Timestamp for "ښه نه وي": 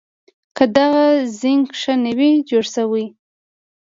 1.81-2.31